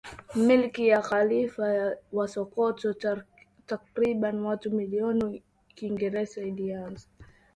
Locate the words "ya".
0.87-1.01